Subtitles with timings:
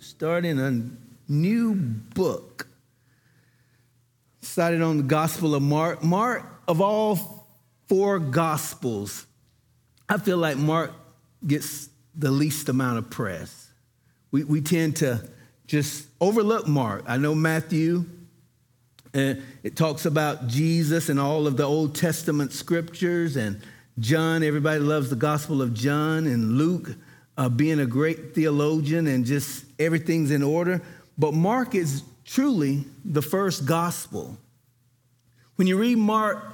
[0.00, 0.82] starting a
[1.30, 2.66] new book.
[4.40, 6.02] Started on the Gospel of Mark.
[6.02, 7.46] Mark, of all
[7.86, 9.26] four Gospels,
[10.08, 10.92] I feel like Mark
[11.46, 13.70] gets the least amount of press.
[14.30, 15.28] We, we tend to
[15.66, 17.04] just overlook Mark.
[17.06, 18.06] I know Matthew,
[19.12, 23.60] and it talks about Jesus and all of the Old Testament scriptures, and
[23.98, 26.90] John, everybody loves the Gospel of John, and Luke,
[27.40, 30.82] uh, being a great theologian, and just everything's in order.
[31.16, 34.36] But Mark is truly the first gospel.
[35.56, 36.44] When you read Mark,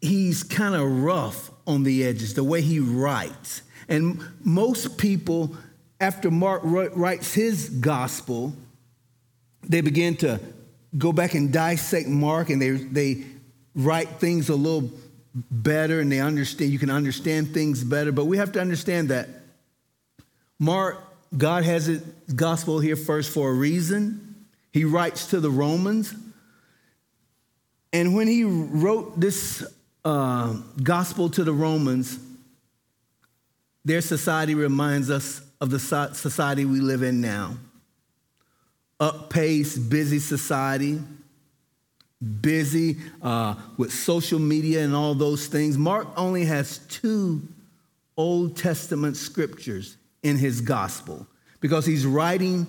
[0.00, 3.60] he's kind of rough on the edges, the way he writes.
[3.86, 5.54] And most people,
[6.00, 8.54] after Mark writes his gospel,
[9.62, 10.40] they begin to
[10.96, 13.24] go back and dissect Mark and they, they
[13.74, 14.90] write things a little
[15.34, 18.12] better and they understand, you can understand things better.
[18.12, 19.28] But we have to understand that
[20.58, 20.98] Mark,
[21.36, 22.00] God has his
[22.34, 24.46] gospel here first for a reason.
[24.72, 26.14] He writes to the Romans.
[27.92, 29.64] And when he wrote this
[30.04, 32.18] uh, gospel to the Romans,
[33.84, 37.56] their society reminds us of the society we live in now
[39.00, 41.00] up pace, busy society,
[42.40, 45.78] busy uh, with social media and all those things.
[45.78, 47.42] Mark only has two
[48.16, 51.26] Old Testament scriptures in his gospel
[51.60, 52.66] because he's writing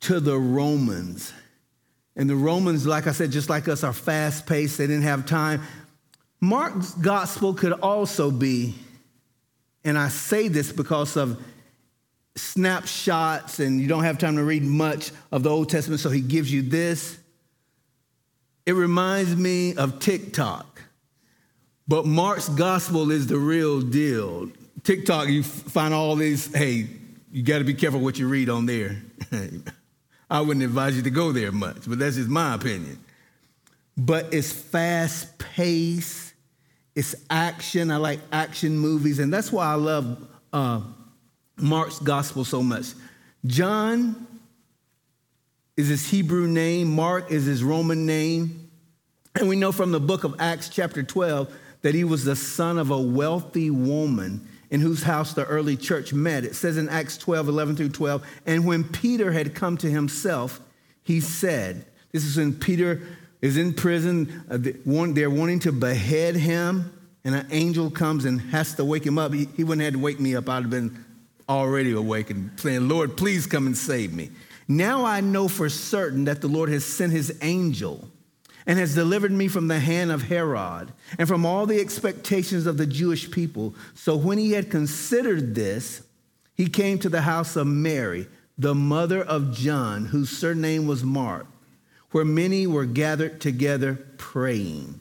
[0.00, 1.32] to the Romans.
[2.16, 4.78] And the Romans, like I said, just like us, are fast paced.
[4.78, 5.62] They didn't have time.
[6.40, 8.74] Mark's gospel could also be,
[9.84, 11.42] and I say this because of
[12.36, 16.20] snapshots and you don't have time to read much of the Old Testament, so he
[16.20, 17.18] gives you this.
[18.66, 20.82] It reminds me of TikTok.
[21.86, 24.50] But Mark's gospel is the real deal.
[24.84, 26.86] TikTok, you find all these, hey,
[27.30, 29.02] you got to be careful what you read on there.
[30.30, 32.98] I wouldn't advise you to go there much, but that's just my opinion.
[33.96, 36.32] But it's fast paced,
[36.94, 37.90] it's action.
[37.90, 40.80] I like action movies, and that's why I love uh,
[41.56, 42.86] Mark's gospel so much.
[43.46, 44.26] John
[45.76, 48.70] is his Hebrew name, Mark is his Roman name.
[49.34, 51.52] And we know from the book of Acts, chapter 12,
[51.82, 56.12] that he was the son of a wealthy woman in whose house the early church
[56.12, 56.44] met.
[56.44, 60.60] It says in Acts 12, 11 through 12, and when Peter had come to himself,
[61.02, 63.02] he said, This is when Peter
[63.42, 64.44] is in prison.
[64.50, 66.92] Uh, they're wanting to behead him,
[67.24, 69.32] and an angel comes and has to wake him up.
[69.32, 71.04] He, wouldn't have had to wake me up, I'd have been
[71.48, 74.30] already awake and saying, Lord, please come and save me.
[74.66, 78.08] Now I know for certain that the Lord has sent his angel
[78.66, 82.78] and has delivered me from the hand of Herod and from all the expectations of
[82.78, 83.74] the Jewish people.
[83.94, 86.02] So when he had considered this,
[86.54, 88.26] he came to the house of Mary,
[88.56, 91.46] the mother of John, whose surname was Mark,
[92.12, 95.00] where many were gathered together praying.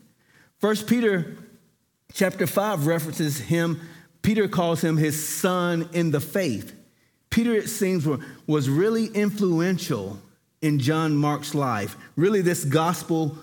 [0.57, 1.37] First Peter
[2.11, 3.79] chapter 5 references him
[4.23, 6.73] Peter calls him his son in the faith.
[7.33, 8.07] Peter, it seems,
[8.45, 10.19] was really influential
[10.61, 11.97] in John Mark's life.
[12.15, 13.35] Really, this gospel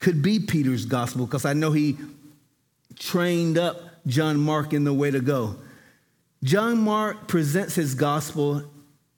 [0.00, 1.98] could be Peter's gospel because I know he
[2.98, 5.56] trained up John Mark in the way to go.
[6.42, 8.64] John Mark presents his gospel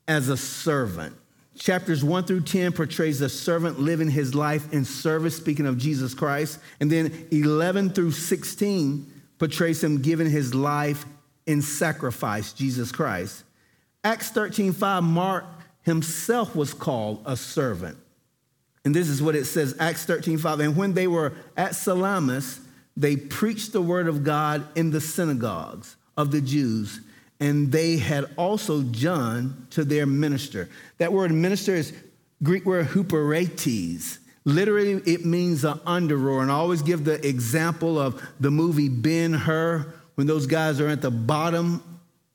[0.08, 1.14] as a servant.
[1.56, 6.14] Chapters 1 through 10 portrays a servant living his life in service, speaking of Jesus
[6.14, 6.58] Christ.
[6.80, 9.06] And then 11 through 16
[9.38, 11.04] portrays him giving his life
[11.46, 13.44] in sacrifice, Jesus Christ.
[14.04, 15.44] Acts 13 5, Mark
[15.82, 17.96] himself was called a servant.
[18.84, 20.60] And this is what it says Acts 13 5.
[20.60, 22.60] And when they were at Salamis,
[22.96, 27.00] they preached the word of God in the synagogues of the Jews,
[27.40, 30.70] and they had also John to their minister.
[30.98, 31.92] That word minister is
[32.42, 34.18] Greek word huperetes.
[34.44, 36.42] Literally, it means an underoar.
[36.42, 40.88] And I always give the example of the movie Ben Hur, when those guys are
[40.88, 41.82] at the bottom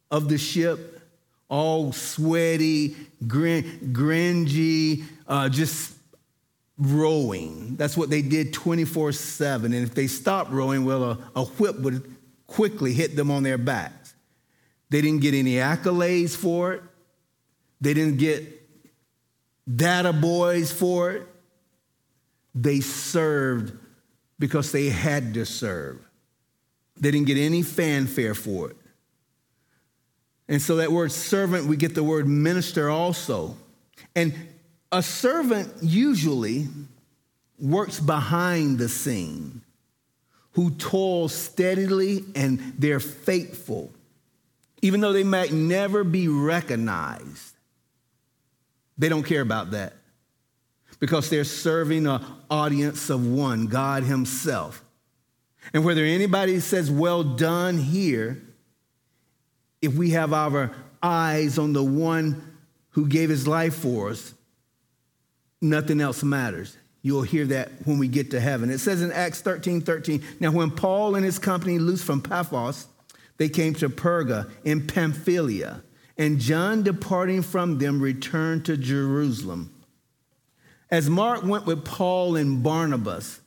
[0.10, 1.02] of the ship,
[1.50, 2.96] all sweaty,
[3.28, 5.94] grin, gringy, uh, just
[6.78, 7.76] rowing.
[7.76, 9.74] That's what they did 24 7.
[9.74, 12.16] And if they stopped rowing, well, a, a whip would
[12.48, 14.14] quickly hit them on their backs.
[14.90, 16.84] They didn't get any accolades for it,
[17.80, 18.62] they didn't get
[19.74, 21.28] data boys for it.
[22.54, 23.78] They served
[24.38, 26.06] because they had to serve.
[27.02, 28.78] They didn't get any fanfare for it.
[30.48, 33.58] And so that word servant, we get the word minister also.
[34.16, 34.34] And
[34.92, 36.68] a servant usually
[37.60, 39.62] works behind the scene,
[40.54, 43.92] who toils steadily and they're faithful.
[44.82, 47.56] even though they might never be recognized.
[48.98, 49.94] They don't care about that
[51.00, 54.84] because they're serving an audience of one, God Himself.
[55.74, 58.42] And whether anybody says, well done here,
[59.82, 60.72] if we have our
[61.02, 62.58] eyes on the one
[62.90, 64.34] who gave his life for us,
[65.62, 66.78] nothing else matters.
[67.04, 68.70] You'll hear that when we get to heaven.
[68.70, 72.88] It says in Acts 13 13, now when Paul and his company loosed from Paphos,
[73.38, 75.82] they came to Perga in Pamphylia,
[76.18, 79.74] and John, departing from them, returned to Jerusalem.
[80.92, 83.41] As Mark went with Paul and Barnabas,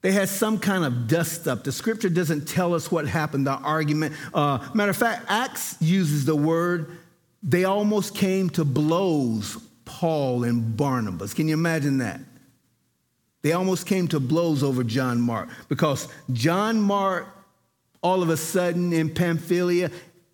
[0.00, 1.64] they had some kind of dust up.
[1.64, 4.14] The scripture doesn't tell us what happened, the argument.
[4.32, 6.98] Uh, matter of fact, Acts uses the word,
[7.42, 11.34] they almost came to blows, Paul and Barnabas.
[11.34, 12.20] Can you imagine that?
[13.42, 17.26] They almost came to blows over John Mark because John Mark,
[18.02, 19.90] all of a sudden in Pamphylia,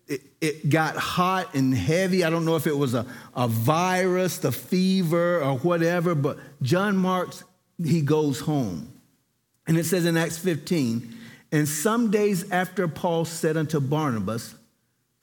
[0.07, 2.23] it, it, got hot and heavy.
[2.23, 6.95] I don't know if it was a, a virus, the fever, or whatever, but John
[6.97, 7.43] Mark's,
[7.83, 8.94] he goes home.
[9.67, 11.15] And it says in Acts 15,
[11.51, 14.55] and some days after Paul said unto Barnabas,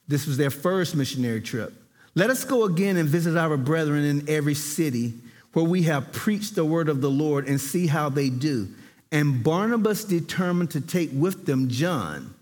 [0.07, 1.73] this was their first missionary trip,
[2.15, 5.13] let us go again and visit our brethren in every city
[5.53, 8.67] where we have preached the word of the Lord and see how they do.
[9.11, 12.33] And Barnabas determined to take with them John,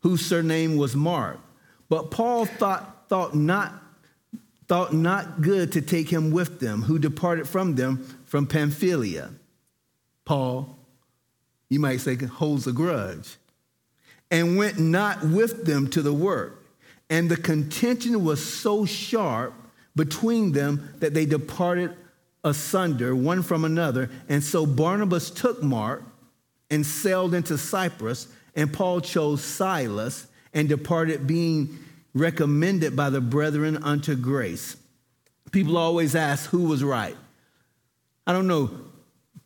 [0.00, 1.38] whose surname was Mark.
[1.88, 3.72] But Paul thought, thought, not,
[4.68, 9.30] thought not good to take him with them, who departed from them from Pamphylia.
[10.24, 10.75] Paul
[11.68, 13.36] you might say, holds a grudge,
[14.30, 16.64] and went not with them to the work.
[17.08, 19.54] And the contention was so sharp
[19.94, 21.96] between them that they departed
[22.44, 24.10] asunder, one from another.
[24.28, 26.02] And so Barnabas took Mark
[26.70, 31.78] and sailed into Cyprus, and Paul chose Silas and departed, being
[32.14, 34.76] recommended by the brethren unto grace.
[35.52, 37.16] People always ask who was right.
[38.26, 38.70] I don't know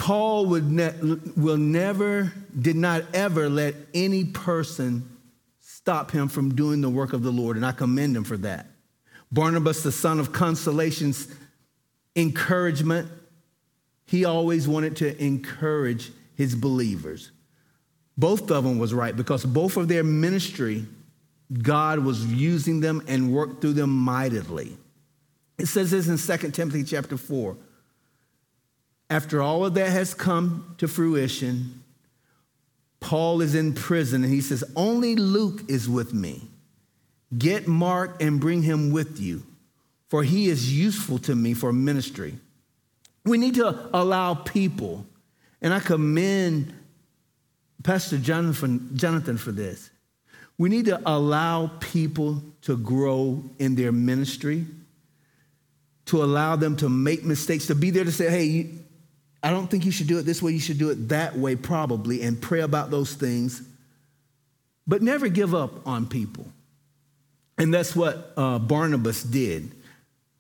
[0.01, 5.07] Paul would ne- will never, did not ever let any person
[5.61, 8.67] stop him from doing the work of the Lord, and I commend him for that.
[9.31, 11.29] Barnabas, the son of consolation's
[12.17, 13.11] encouragement,
[14.07, 17.31] he always wanted to encourage his believers.
[18.17, 20.87] Both of them was right because both of their ministry,
[21.63, 24.79] God was using them and worked through them mightily.
[25.59, 27.55] It says this in 2 Timothy chapter 4
[29.11, 31.83] after all of that has come to fruition,
[33.01, 36.43] Paul is in prison and he says, Only Luke is with me.
[37.37, 39.45] Get Mark and bring him with you,
[40.09, 42.35] for he is useful to me for ministry.
[43.25, 45.07] We need to allow people,
[45.61, 46.73] and I commend
[47.83, 49.91] Pastor Jonathan, Jonathan for this.
[50.59, 54.67] We need to allow people to grow in their ministry,
[56.07, 58.71] to allow them to make mistakes, to be there to say, hey,
[59.43, 61.57] I don't think you should do it this way, you should do it that way,
[61.57, 63.63] probably, and pray about those things.
[64.87, 66.47] But never give up on people.
[67.57, 69.73] And that's what uh, Barnabas did.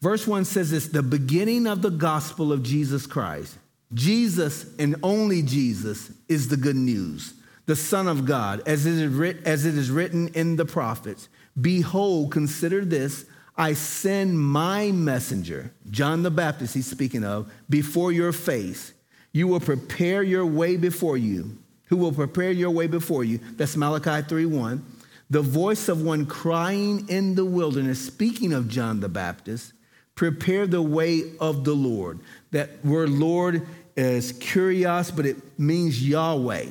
[0.00, 3.56] Verse 1 says this the beginning of the gospel of Jesus Christ.
[3.92, 7.34] Jesus and only Jesus is the good news,
[7.66, 11.28] the Son of God, as it is, writ- as it is written in the prophets.
[11.60, 13.24] Behold, consider this
[13.60, 18.94] I send my messenger, John the Baptist, he's speaking of, before your face.
[19.32, 21.58] You will prepare your way before you.
[21.88, 23.38] Who will prepare your way before you?
[23.56, 24.80] That's Malachi 3:1.
[25.28, 29.74] The voice of one crying in the wilderness, speaking of John the Baptist,
[30.14, 32.20] prepare the way of the Lord.
[32.52, 36.64] That word Lord is kurios, but it means Yahweh.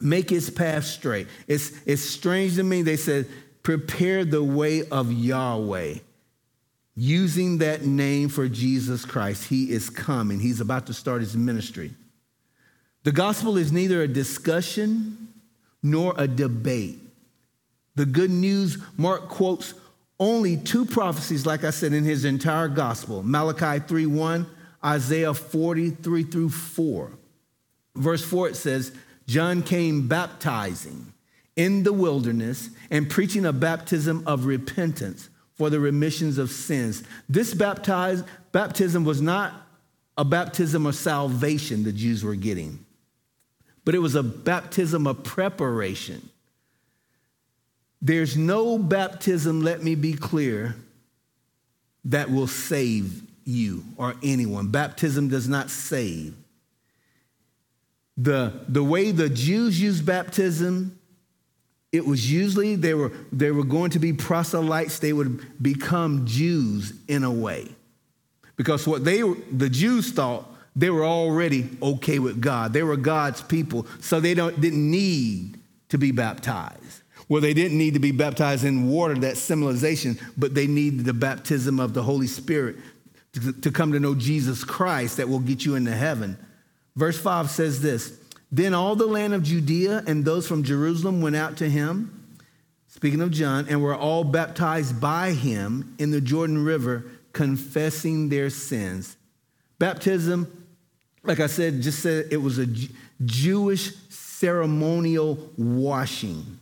[0.00, 1.28] Make his path straight.
[1.46, 2.82] It's, it's strange to me.
[2.82, 3.28] They said
[3.62, 5.94] prepare the way of Yahweh.
[6.94, 10.40] Using that name for Jesus Christ, he is coming.
[10.40, 11.92] He's about to start his ministry.
[13.04, 15.28] The gospel is neither a discussion
[15.82, 16.98] nor a debate.
[17.94, 19.74] The good news, Mark quotes
[20.18, 24.46] only two prophecies, like I said, in his entire gospel Malachi 3 1,
[24.84, 27.10] Isaiah 43 through 4.
[27.96, 28.92] Verse 4, it says,
[29.26, 31.12] John came baptizing
[31.56, 37.02] in the wilderness and preaching a baptism of repentance for the remissions of sins.
[37.28, 39.54] This baptism was not
[40.16, 42.84] a baptism of salvation the Jews were getting,
[43.84, 46.28] but it was a baptism of preparation.
[48.00, 50.74] There's no baptism, let me be clear,
[52.06, 54.68] that will save you or anyone.
[54.68, 56.34] Baptism does not save.
[58.16, 60.98] The, the way the Jews use baptism
[61.92, 66.94] it was usually they were, they were going to be proselytes, they would become Jews
[67.06, 67.68] in a way.
[68.56, 72.72] Because what they the Jews thought they were already okay with God.
[72.72, 75.58] They were God's people, so they don't, didn't need
[75.90, 77.02] to be baptized.
[77.28, 81.12] Well, they didn't need to be baptized in water, that symbolization, but they needed the
[81.12, 82.76] baptism of the Holy Spirit
[83.34, 86.38] to, to come to know Jesus Christ that will get you into heaven.
[86.96, 88.18] Verse 5 says this
[88.54, 92.36] Then all the land of Judea and those from Jerusalem went out to him,
[92.86, 98.50] speaking of John, and were all baptized by him in the Jordan River, confessing their
[98.50, 99.16] sins.
[99.78, 100.64] Baptism,
[101.22, 102.66] like I said, just said it was a
[103.24, 106.60] Jewish ceremonial washing.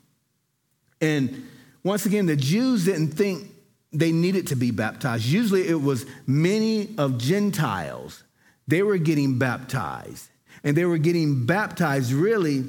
[1.01, 1.49] And
[1.83, 3.51] once again, the Jews didn't think
[3.93, 5.25] they needed to be baptized.
[5.25, 8.23] Usually it was many of Gentiles.
[8.69, 10.30] They were getting baptized.
[10.63, 12.65] And they were getting baptized really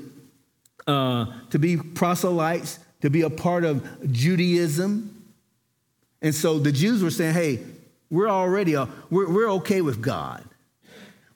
[0.87, 5.23] uh, to be proselytes, to be a part of Judaism.
[6.21, 7.59] And so the Jews were saying, hey,
[8.09, 10.43] we're already, uh, we're, we're okay with God.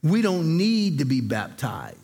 [0.04, 1.98] We don't need to be baptized.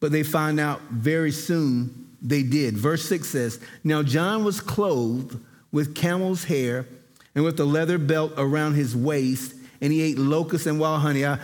[0.00, 2.76] But they find out very soon they did.
[2.76, 5.38] Verse 6 says, Now John was clothed
[5.72, 6.86] with camel's hair
[7.34, 11.24] and with a leather belt around his waist, and he ate locusts and wild honey.
[11.24, 11.38] I,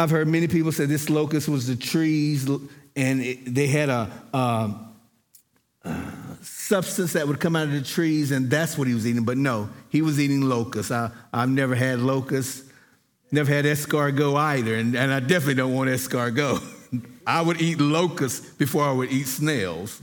[0.00, 2.48] have heard many people say this locust was the trees,
[2.96, 4.74] and it, they had a, a,
[5.84, 6.02] a,
[6.42, 9.24] substance that would come out of the trees, and that's what he was eating.
[9.24, 10.90] But no, he was eating locusts.
[10.90, 12.70] I, I've never had locusts,
[13.30, 16.62] never had escargot either, and, and I definitely don't want escargot.
[17.26, 20.02] I would eat locusts before I would eat snails.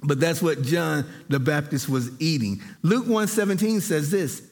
[0.00, 2.60] But that's what John the Baptist was eating.
[2.82, 4.42] Luke 1:17 says this,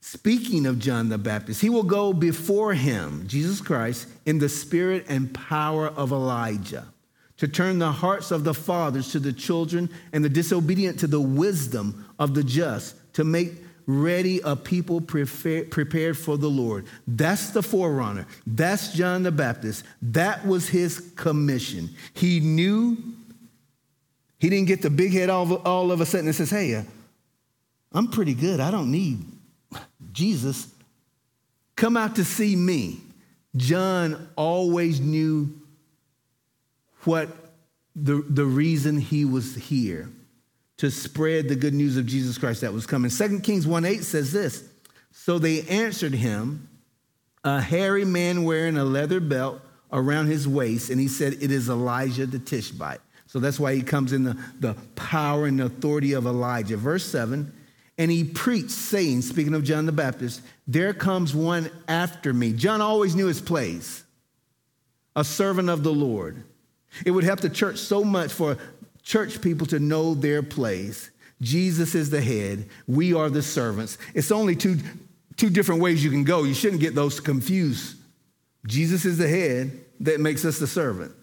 [0.00, 5.06] speaking of John the Baptist, he will go before him, Jesus Christ, in the spirit
[5.08, 6.86] and power of Elijah,
[7.36, 11.20] to turn the hearts of the fathers to the children and the disobedient to the
[11.20, 13.52] wisdom of the just, to make
[13.86, 16.86] ready a people prepared for the Lord.
[17.06, 18.26] That's the forerunner.
[18.46, 19.84] That's John the Baptist.
[20.00, 21.90] That was his commission.
[22.14, 22.96] He knew
[24.38, 26.82] he didn't get the big head all of, a sudden and says, Hey, uh,
[27.92, 28.60] I'm pretty good.
[28.60, 29.24] I don't need
[30.12, 30.68] Jesus.
[31.76, 33.00] Come out to see me.
[33.56, 35.60] John always knew
[37.04, 37.28] what
[37.96, 40.08] the, the reason he was here
[40.76, 43.10] to spread the good news of Jesus Christ that was coming.
[43.10, 44.68] 2 Kings 1 8 says this
[45.10, 46.68] So they answered him,
[47.44, 49.60] a hairy man wearing a leather belt
[49.92, 53.00] around his waist, and he said, It is Elijah the Tishbite.
[53.26, 56.76] So that's why he comes in the, the power and authority of Elijah.
[56.76, 57.52] Verse 7
[58.00, 62.54] And he preached, saying, speaking of John the Baptist, there comes one after me.
[62.54, 64.04] John always knew his place,
[65.14, 66.42] a servant of the Lord.
[67.04, 68.56] It would help the church so much for
[69.02, 71.10] church people to know their place.
[71.42, 73.98] Jesus is the head, we are the servants.
[74.14, 74.78] It's only two,
[75.36, 76.44] two different ways you can go.
[76.44, 77.98] You shouldn't get those confused.
[78.66, 81.14] Jesus is the head that makes us the servant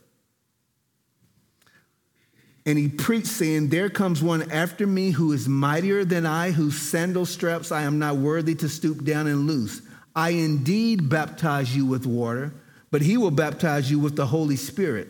[2.67, 6.77] and he preached, saying, There comes one after me who is mightier than I, whose
[6.77, 9.81] sandal straps I am not worthy to stoop down and loose.
[10.13, 12.53] I indeed baptize you with water,
[12.91, 15.07] but he will baptize you with the Holy Spirit.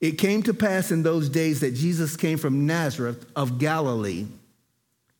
[0.00, 4.26] It came to pass in those days that Jesus came from Nazareth of Galilee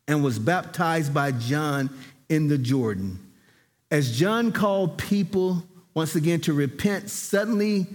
[0.09, 1.89] and was baptized by John
[2.29, 3.21] in the Jordan.
[3.93, 5.63] As John called people
[5.95, 7.87] once again to repent, suddenly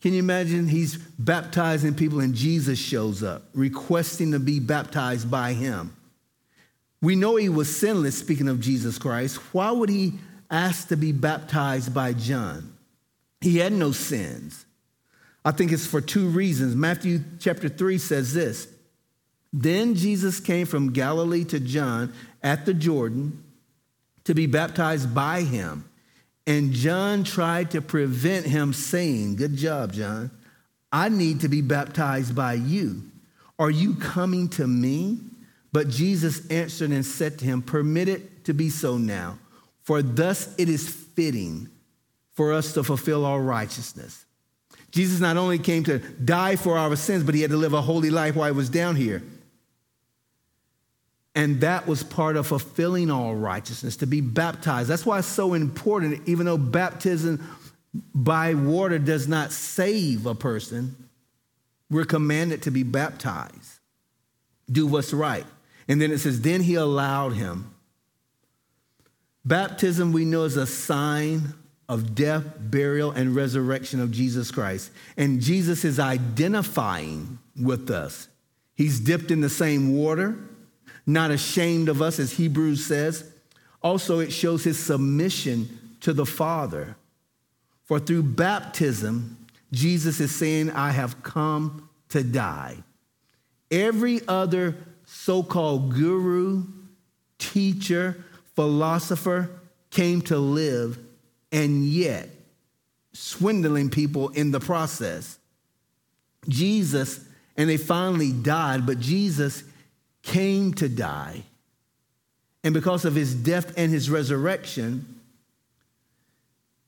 [0.00, 0.66] can you imagine?
[0.66, 5.94] He's baptizing people and Jesus shows up, requesting to be baptized by him.
[7.02, 9.36] We know he was sinless, speaking of Jesus Christ.
[9.52, 10.14] Why would he
[10.50, 12.74] ask to be baptized by John?
[13.40, 14.64] He had no sins.
[15.44, 16.74] I think it's for two reasons.
[16.74, 18.68] Matthew chapter 3 says this
[19.52, 23.42] Then Jesus came from Galilee to John at the Jordan
[24.24, 25.89] to be baptized by him.
[26.46, 30.30] And John tried to prevent him, saying, Good job, John.
[30.92, 33.02] I need to be baptized by you.
[33.58, 35.20] Are you coming to me?
[35.72, 39.38] But Jesus answered and said to him, Permit it to be so now,
[39.84, 41.68] for thus it is fitting
[42.32, 44.24] for us to fulfill all righteousness.
[44.90, 47.80] Jesus not only came to die for our sins, but he had to live a
[47.80, 49.22] holy life while he was down here.
[51.34, 54.88] And that was part of fulfilling all righteousness, to be baptized.
[54.88, 57.48] That's why it's so important, even though baptism
[58.14, 61.08] by water does not save a person,
[61.88, 63.78] we're commanded to be baptized.
[64.70, 65.46] Do what's right.
[65.88, 67.74] And then it says, then he allowed him.
[69.44, 71.54] Baptism, we know, is a sign
[71.88, 74.92] of death, burial, and resurrection of Jesus Christ.
[75.16, 78.28] And Jesus is identifying with us.
[78.76, 80.38] He's dipped in the same water,
[81.06, 83.30] not ashamed of us, as Hebrews says.
[83.82, 86.96] Also, it shows his submission to the Father.
[87.84, 92.76] For through baptism, Jesus is saying, I have come to die.
[93.70, 96.64] Every other so called guru,
[97.38, 99.50] teacher, philosopher
[99.90, 100.98] came to live,
[101.50, 102.28] and yet
[103.12, 105.38] swindling people in the process.
[106.48, 107.24] Jesus,
[107.56, 109.64] and they finally died, but Jesus
[110.22, 111.44] came to die.
[112.62, 115.20] And because of his death and his resurrection,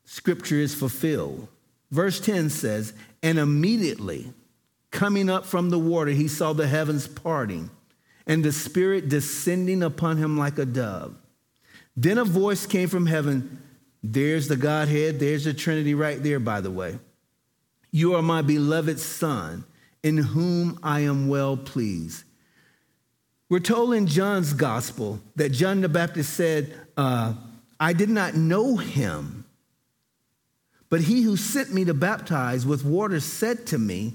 [0.04, 1.48] scripture is fulfilled.
[1.90, 4.32] Verse 10 says, And immediately
[4.90, 7.70] coming up from the water, he saw the heavens parting
[8.26, 11.14] and the Spirit descending upon him like a dove.
[11.96, 13.62] Then a voice came from heaven.
[14.02, 16.98] There's the Godhead, there's the Trinity right there, by the way.
[17.90, 19.64] You are my beloved Son,
[20.02, 22.24] in whom I am well pleased.
[23.52, 27.34] We're told in John's gospel that John the Baptist said, uh,
[27.78, 29.44] I did not know him,
[30.88, 34.14] but he who sent me to baptize with water said to me,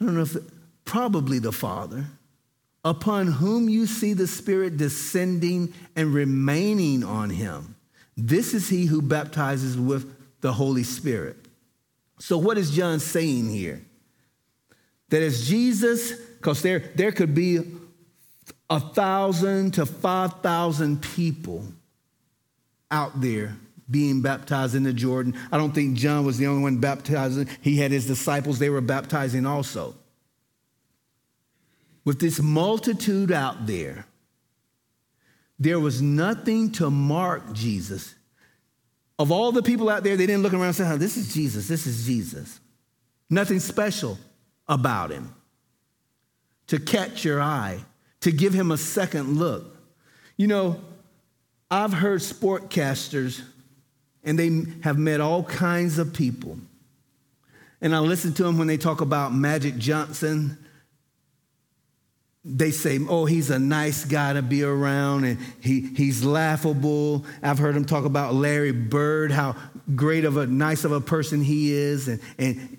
[0.00, 0.38] I don't know if,
[0.86, 2.06] probably the Father,
[2.82, 7.76] upon whom you see the Spirit descending and remaining on him.
[8.16, 10.10] This is he who baptizes with
[10.40, 11.36] the Holy Spirit.
[12.18, 13.84] So, what is John saying here?
[15.10, 17.58] That as Jesus, because there, there could be
[18.68, 21.64] a thousand to five thousand people
[22.90, 23.56] out there
[23.90, 25.34] being baptized in the Jordan.
[25.50, 27.48] I don't think John was the only one baptizing.
[27.62, 29.94] He had his disciples, they were baptizing also.
[32.04, 34.04] With this multitude out there,
[35.58, 38.14] there was nothing to mark Jesus.
[39.18, 41.32] Of all the people out there, they didn't look around and say, oh, This is
[41.32, 42.60] Jesus, this is Jesus.
[43.30, 44.18] Nothing special
[44.68, 45.34] about him
[46.68, 47.78] to catch your eye,
[48.20, 49.76] to give him a second look.
[50.36, 50.80] You know,
[51.70, 53.42] I've heard sportcasters,
[54.22, 56.58] and they have met all kinds of people.
[57.80, 60.58] And I listen to them when they talk about Magic Johnson
[62.44, 67.24] they say, oh, he's a nice guy to be around and he, he's laughable.
[67.42, 69.56] I've heard him talk about Larry Bird, how
[69.94, 72.06] great of a nice of a person he is.
[72.06, 72.78] And, and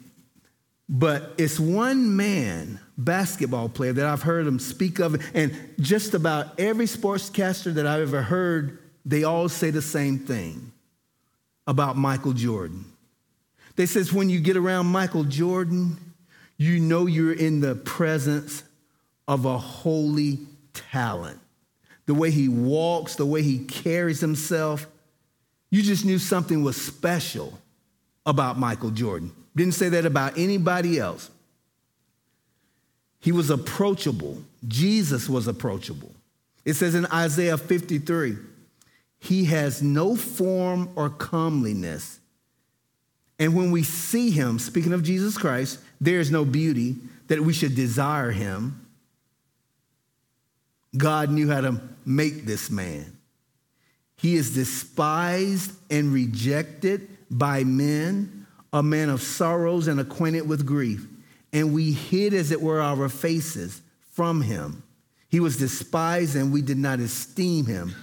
[0.87, 6.59] but it's one man, basketball player, that I've heard him speak of, and just about
[6.59, 10.71] every sportscaster that I've ever heard, they all say the same thing
[11.67, 12.85] about Michael Jordan.
[13.75, 15.97] They says when you get around Michael Jordan,
[16.57, 18.63] you know you're in the presence
[19.27, 20.39] of a holy
[20.73, 21.39] talent.
[22.05, 24.87] The way he walks, the way he carries himself,
[25.71, 27.59] you just knew something was special
[28.25, 29.31] about Michael Jordan.
[29.55, 31.29] Didn't say that about anybody else.
[33.25, 34.37] He was approachable.
[34.67, 36.13] Jesus was approachable.
[36.63, 38.37] It says in Isaiah 53
[39.17, 42.19] He has no form or comeliness.
[43.39, 47.51] And when we see him, speaking of Jesus Christ, there is no beauty that we
[47.51, 48.85] should desire him.
[50.95, 53.17] God knew how to make this man.
[54.17, 61.07] He is despised and rejected by men, a man of sorrows and acquainted with grief.
[61.55, 64.83] And we hid, as it were, our faces from him.
[65.29, 67.95] He was despised and we did not esteem him.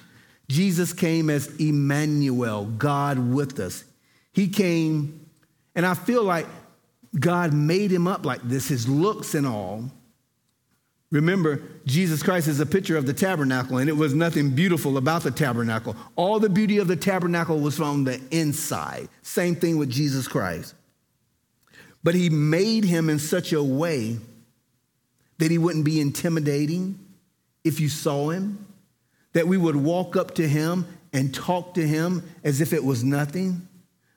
[0.49, 3.85] Jesus came as Emmanuel, God with us.
[4.33, 5.31] He came,
[5.77, 6.47] and I feel like
[7.19, 9.85] God made him up like this, his looks and all
[11.13, 15.23] Remember, Jesus Christ is a picture of the tabernacle, and it was nothing beautiful about
[15.23, 15.95] the tabernacle.
[16.17, 19.11] All the beauty of the tabernacle was from the inside.
[19.21, 20.75] Same thing with Jesus Christ.
[22.03, 24.19] But he made him in such a way
[25.39, 26.99] that he wouldn't be intimidating
[27.65, 28.67] if you saw him,
[29.33, 33.05] that we would walk up to him and talk to him as if it was
[33.05, 33.69] nothing.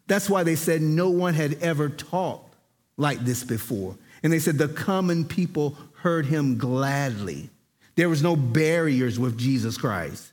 [0.07, 2.55] That's why they said no one had ever talked
[2.97, 3.95] like this before.
[4.23, 7.49] And they said the common people heard him gladly.
[7.95, 10.31] There was no barriers with Jesus Christ.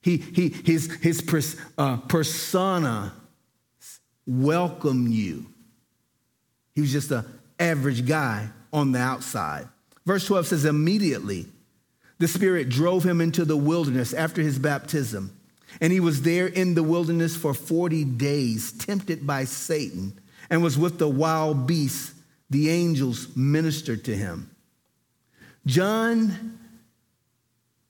[0.00, 3.12] He, he, his his pers, uh, persona
[4.24, 5.46] welcomed you.
[6.76, 7.24] He was just an
[7.58, 9.66] average guy on the outside.
[10.04, 11.46] Verse 12 says, Immediately
[12.18, 15.32] the Spirit drove him into the wilderness after his baptism.
[15.80, 20.78] And he was there in the wilderness for 40 days, tempted by Satan, and was
[20.78, 22.12] with the wild beasts.
[22.48, 24.50] The angels ministered to him.
[25.66, 26.58] John,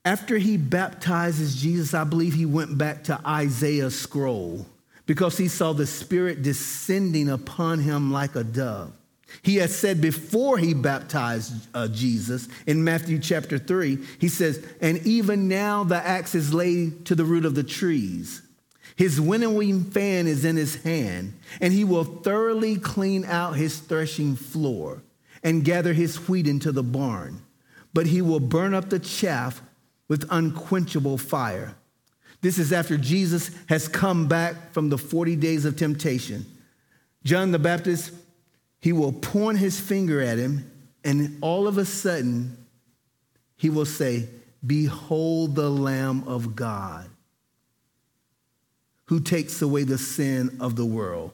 [0.03, 4.65] after he baptizes Jesus, I believe he went back to Isaiah's scroll
[5.07, 8.93] because he saw the Spirit descending upon him like a dove.
[9.41, 15.05] He has said before he baptized uh, Jesus in Matthew chapter 3, he says, And
[15.05, 18.41] even now the axe is laid to the root of the trees.
[18.95, 24.35] His winnowing fan is in his hand, and he will thoroughly clean out his threshing
[24.35, 25.03] floor
[25.43, 27.41] and gather his wheat into the barn.
[27.93, 29.61] But he will burn up the chaff
[30.07, 31.75] with unquenchable fire.
[32.41, 36.45] This is after Jesus has come back from the 40 days of temptation.
[37.23, 38.11] John the Baptist,
[38.79, 40.69] he will point his finger at him,
[41.03, 42.65] and all of a sudden,
[43.55, 44.29] he will say,
[44.65, 47.09] Behold the Lamb of God
[49.05, 51.31] who takes away the sin of the world.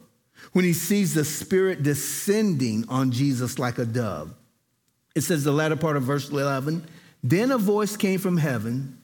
[0.51, 4.33] When he sees the Spirit descending on Jesus like a dove,
[5.15, 6.85] it says the latter part of verse 11
[7.23, 8.99] Then a voice came from heaven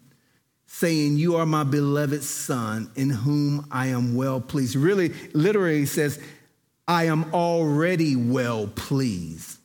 [0.72, 4.76] saying, You are my beloved Son, in whom I am well pleased.
[4.76, 6.22] Really, literally says,
[6.88, 9.58] I am already well pleased.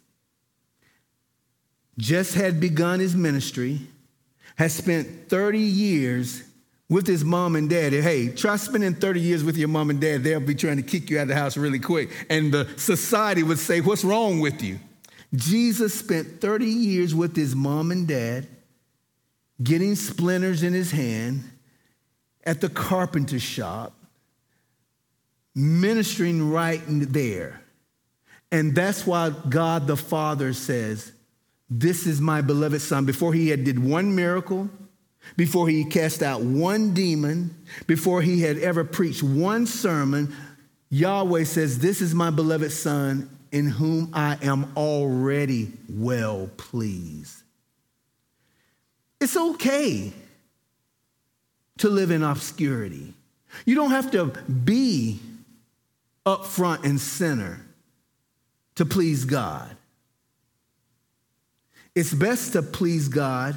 [1.98, 3.80] Just had begun his ministry,
[4.56, 6.42] has spent 30 years
[6.88, 7.92] with his mom and dad.
[7.92, 10.24] Hey, try spending 30 years with your mom and dad.
[10.24, 12.10] They'll be trying to kick you out of the house really quick.
[12.30, 14.80] And the society would say, What's wrong with you?
[15.34, 18.46] Jesus spent 30 years with his mom and dad,
[19.62, 21.44] getting splinters in his hand
[22.44, 23.92] at the carpenter shop,
[25.54, 27.60] ministering right there.
[28.50, 31.12] And that's why God the Father says,
[31.70, 33.04] This is my beloved Son.
[33.04, 34.68] Before he had did one miracle,
[35.36, 40.34] before he cast out one demon, before he had ever preached one sermon,
[40.90, 47.43] Yahweh says, This is my beloved Son in whom I am already well pleased.
[49.24, 50.12] It's okay
[51.78, 53.14] to live in obscurity.
[53.64, 55.18] You don't have to be
[56.26, 57.58] up front and center
[58.74, 59.74] to please God.
[61.94, 63.56] It's best to please God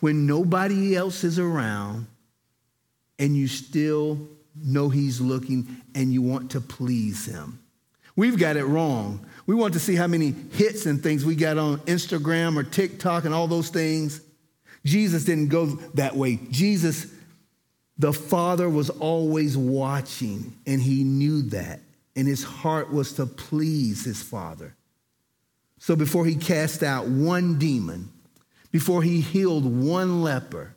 [0.00, 2.08] when nobody else is around
[3.20, 4.18] and you still
[4.60, 7.60] know he's looking and you want to please him.
[8.16, 9.24] We've got it wrong.
[9.46, 13.26] We want to see how many hits and things we got on Instagram or TikTok
[13.26, 14.22] and all those things.
[14.84, 16.38] Jesus didn't go that way.
[16.50, 17.06] Jesus,
[17.98, 21.80] the Father, was always watching and he knew that.
[22.16, 24.74] And his heart was to please his Father.
[25.78, 28.10] So before he cast out one demon,
[28.72, 30.74] before he healed one leper,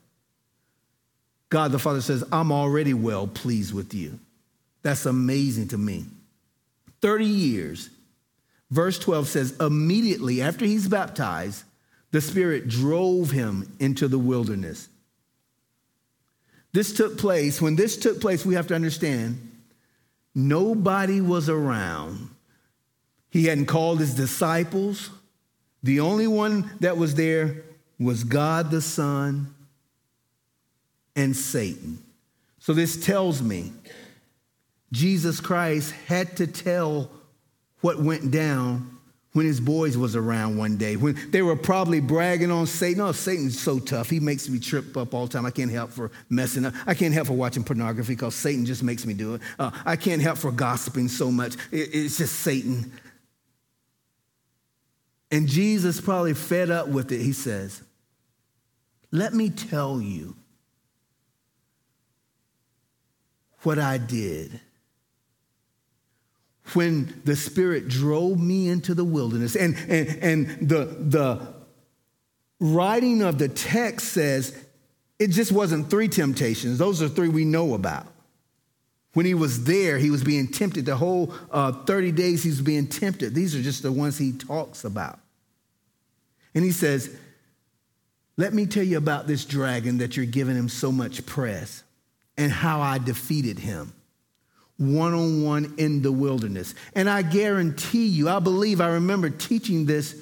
[1.49, 4.19] God the Father says, I'm already well pleased with you.
[4.83, 6.05] That's amazing to me.
[7.01, 7.89] 30 years.
[8.69, 11.63] Verse 12 says, immediately after he's baptized,
[12.11, 14.89] the Spirit drove him into the wilderness.
[16.73, 19.49] This took place, when this took place, we have to understand
[20.33, 22.29] nobody was around.
[23.29, 25.09] He hadn't called his disciples.
[25.83, 27.63] The only one that was there
[27.99, 29.53] was God the Son
[31.15, 32.01] and Satan.
[32.59, 33.71] So this tells me
[34.91, 37.09] Jesus Christ had to tell
[37.81, 38.97] what went down
[39.33, 43.01] when his boys was around one day when they were probably bragging on satan.
[43.01, 44.09] Oh satan's so tough.
[44.09, 45.45] He makes me trip up all the time.
[45.45, 46.73] I can't help for messing up.
[46.85, 49.41] I can't help for watching pornography because satan just makes me do it.
[49.57, 51.55] Uh, i can't help for gossiping so much.
[51.71, 52.91] It, it's just satan.
[55.31, 57.21] And jesus probably fed up with it.
[57.21, 57.81] He says
[59.11, 60.35] let me tell you
[63.63, 64.59] what I did
[66.75, 69.55] when the Spirit drove me into the wilderness.
[69.55, 71.53] And, and, and the, the
[72.59, 74.57] writing of the text says
[75.19, 78.07] it just wasn't three temptations, those are three we know about.
[79.13, 80.85] When he was there, he was being tempted.
[80.85, 83.35] The whole uh, 30 days he was being tempted.
[83.35, 85.19] These are just the ones he talks about.
[86.55, 87.13] And he says,
[88.37, 91.83] let me tell you about this dragon that you're giving him so much press
[92.37, 93.93] and how I defeated him
[94.81, 96.73] one on one in the wilderness.
[96.95, 100.19] And I guarantee you, I believe I remember teaching this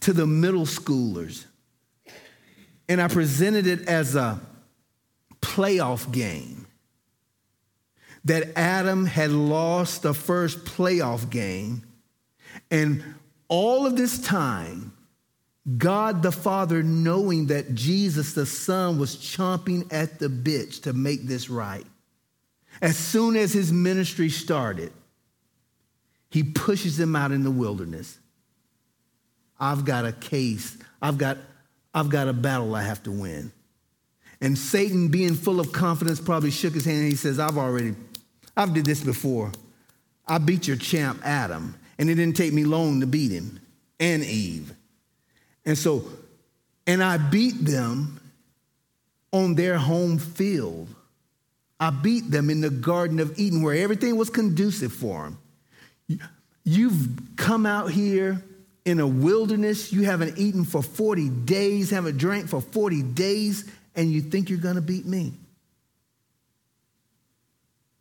[0.00, 1.44] to the middle schoolers.
[2.88, 4.40] And I presented it as a
[5.40, 6.66] playoff game.
[8.24, 11.86] That Adam had lost the first playoff game.
[12.70, 13.04] And
[13.46, 14.92] all of this time,
[15.76, 21.26] God the Father, knowing that Jesus the Son was chomping at the bit to make
[21.26, 21.86] this right.
[22.80, 24.92] As soon as his ministry started,
[26.30, 28.18] he pushes them out in the wilderness.
[29.58, 30.76] I've got a case.
[31.02, 31.38] I've got,
[31.92, 33.52] I've got a battle I have to win.
[34.40, 37.94] And Satan, being full of confidence, probably shook his hand and he says, I've already,
[38.56, 39.50] I've did this before.
[40.26, 41.74] I beat your champ Adam.
[41.98, 43.58] And it didn't take me long to beat him
[43.98, 44.72] and Eve.
[45.64, 46.04] And so,
[46.86, 48.20] and I beat them
[49.32, 50.88] on their home field.
[51.80, 55.24] I beat them in the Garden of Eden where everything was conducive for
[56.08, 56.20] them.
[56.64, 58.42] You've come out here
[58.84, 64.10] in a wilderness, you haven't eaten for 40 days, haven't drank for 40 days, and
[64.10, 65.34] you think you're going to beat me.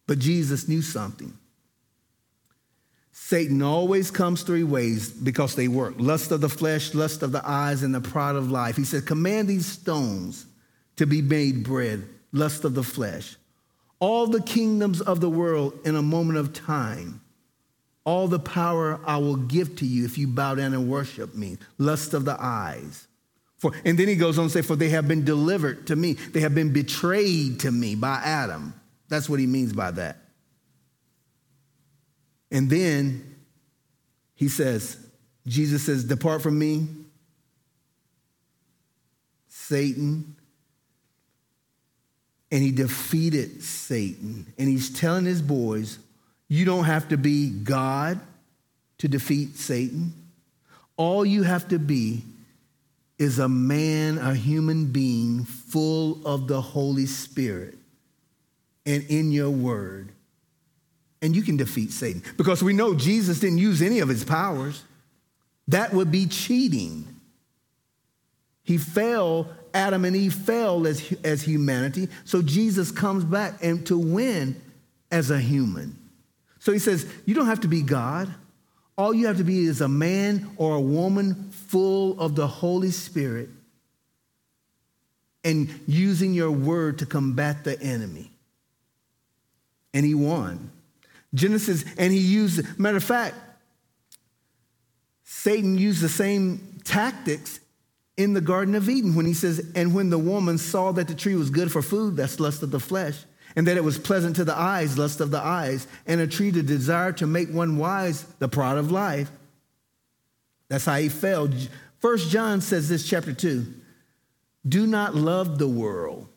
[0.08, 1.38] But Jesus knew something.
[3.12, 7.46] Satan always comes three ways because they work lust of the flesh, lust of the
[7.46, 8.78] eyes, and the pride of life.
[8.78, 10.46] He said, Command these stones
[10.96, 13.36] to be made bread, lust of the flesh.
[14.00, 17.22] All the kingdoms of the world in a moment of time.
[18.04, 21.58] All the power I will give to you if you bow down and worship me,
[21.78, 23.08] lust of the eyes.
[23.58, 26.14] For, and then he goes on to say, For they have been delivered to me,
[26.14, 28.74] they have been betrayed to me by Adam.
[29.10, 30.18] That's what he means by that.
[32.50, 33.36] And then
[34.36, 34.98] he says,
[35.46, 36.88] Jesus says, Depart from me,
[39.50, 40.37] Satan.
[42.52, 44.46] And he defeated Satan.
[44.58, 46.00] And he's telling his boys,
[46.48, 48.20] You don't have to be God
[49.00, 50.14] to defeat Satan.
[50.96, 52.24] All you have to be
[53.20, 57.78] is a man, a human being full of the Holy Spirit
[58.86, 60.12] and in your word
[61.22, 62.24] and you can defeat Satan.
[62.38, 64.84] Because we know Jesus didn't use any of his powers.
[65.68, 67.08] That would be cheating.
[68.64, 72.10] He fell, Adam and Eve fell as, as humanity.
[72.26, 74.60] So Jesus comes back and to win
[75.12, 75.96] as a human.
[76.58, 78.34] So he says, You don't have to be God.
[78.98, 82.90] All you have to be is a man or a woman full of the Holy
[82.90, 83.50] Spirit
[85.44, 88.32] and using your word to combat the enemy.
[89.94, 90.72] And he won.
[91.36, 93.36] Genesis, and he used, matter of fact,
[95.24, 97.60] Satan used the same tactics
[98.18, 101.16] in the Garden of Eden when he says, And when the woman saw that the
[101.16, 103.16] tree was good for food, that's lust of the flesh,
[103.56, 106.52] and that it was pleasant to the eyes, lust of the eyes, and a tree
[106.52, 109.30] to desire to make one wise, the pride of life.
[110.68, 111.50] That's how he fell.
[112.00, 113.66] First John says this, chapter 2
[114.68, 116.28] Do not love the world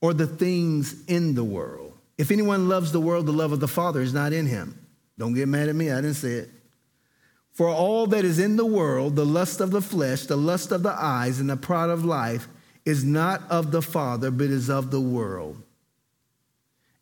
[0.00, 1.92] or the things in the world.
[2.16, 4.78] If anyone loves the world, the love of the Father is not in him.
[5.18, 6.50] Don't get mad at me, I didn't say it.
[7.60, 10.82] For all that is in the world, the lust of the flesh, the lust of
[10.82, 12.48] the eyes, and the pride of life,
[12.86, 15.62] is not of the Father, but is of the world.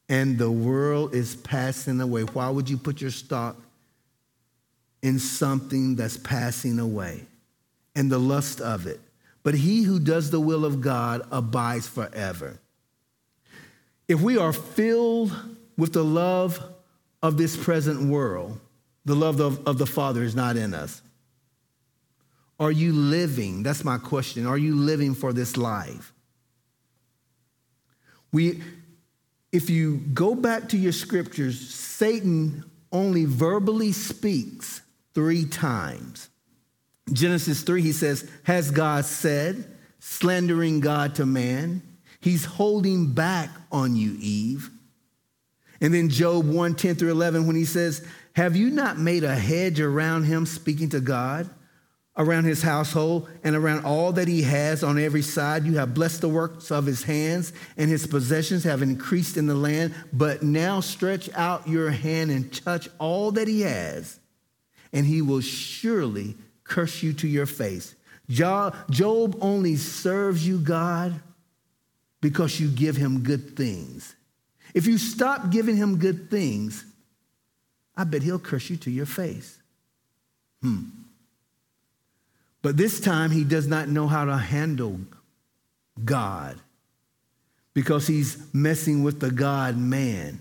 [0.08, 2.22] And the world is passing away.
[2.22, 3.56] Why would you put your stock
[5.00, 7.26] in something that's passing away
[7.94, 8.98] and the lust of it?
[9.44, 12.58] But he who does the will of God abides forever.
[14.08, 15.32] If we are filled
[15.76, 16.60] with the love
[17.22, 18.58] of this present world,
[19.08, 21.02] the love of, of the Father is not in us.
[22.60, 23.62] Are you living?
[23.62, 24.46] That's my question.
[24.46, 26.12] Are you living for this life?
[28.32, 28.62] We,
[29.50, 34.82] if you go back to your scriptures, Satan only verbally speaks
[35.14, 36.28] three times.
[37.12, 39.64] Genesis 3, he says, Has God said,
[40.00, 41.82] slandering God to man?
[42.20, 44.70] He's holding back on you, Eve.
[45.80, 48.06] And then Job 1 10 through 11, when he says,
[48.38, 51.50] Have you not made a hedge around him, speaking to God,
[52.16, 55.64] around his household, and around all that he has on every side?
[55.64, 59.56] You have blessed the works of his hands, and his possessions have increased in the
[59.56, 59.92] land.
[60.12, 64.20] But now stretch out your hand and touch all that he has,
[64.92, 67.96] and he will surely curse you to your face.
[68.30, 71.20] Job only serves you, God,
[72.20, 74.14] because you give him good things.
[74.74, 76.84] If you stop giving him good things,
[77.98, 79.58] I bet he'll curse you to your face.
[80.62, 80.84] Hmm.
[82.62, 84.98] But this time he does not know how to handle
[86.04, 86.58] God
[87.74, 90.40] because he's messing with the God man.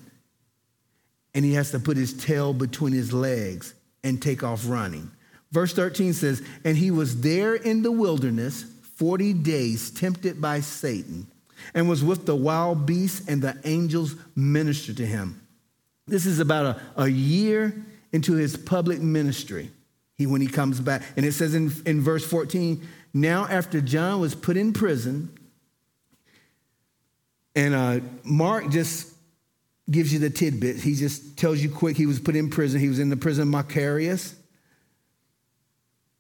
[1.35, 5.11] And he has to put his tail between his legs and take off running.
[5.51, 8.63] Verse 13 says, And he was there in the wilderness
[8.95, 11.27] 40 days, tempted by Satan
[11.73, 15.41] and was with the wild beasts, and the angels ministered to him.
[16.07, 19.71] This is about a, a year into his public ministry
[20.17, 21.03] he, when he comes back.
[21.15, 25.35] And it says in, in verse 14 now, after John was put in prison,
[27.55, 29.11] and uh, Mark just
[29.89, 30.77] gives you the tidbit.
[30.77, 32.79] He just tells you quick he was put in prison.
[32.79, 34.35] He was in the prison Machaerus.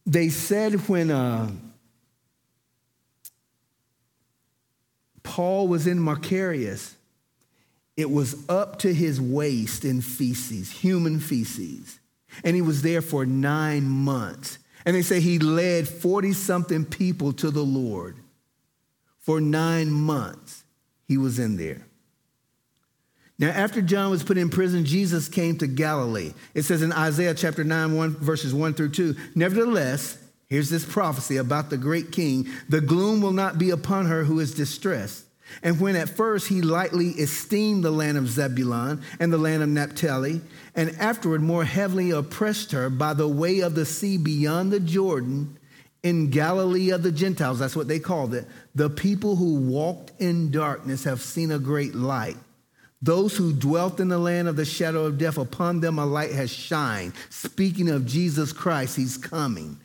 [0.07, 1.51] They said when uh,
[5.21, 6.95] Paul was in Machaerus,
[7.97, 11.99] it was up to his waist in feces, human feces.
[12.43, 14.59] And he was there for nine months.
[14.85, 18.17] And they say he led 40 something people to the Lord.
[19.17, 20.63] For nine months,
[21.07, 21.87] he was in there.
[23.39, 26.33] Now, after John was put in prison, Jesus came to Galilee.
[26.53, 31.37] It says in Isaiah chapter 9, 1, verses 1 through 2 Nevertheless, here's this prophecy
[31.37, 35.26] about the great king the gloom will not be upon her who is distressed.
[35.63, 39.69] And when at first he lightly esteemed the land of Zebulun and the land of
[39.69, 40.41] Naphtali,
[40.75, 45.57] and afterward more heavily oppressed her by the way of the sea beyond the Jordan,
[46.03, 50.51] in Galilee of the Gentiles, that's what they called it, the people who walked in
[50.51, 52.37] darkness have seen a great light.
[53.01, 56.31] Those who dwelt in the land of the shadow of death, upon them a light
[56.31, 57.13] has shined.
[57.29, 59.79] Speaking of Jesus Christ, he's coming.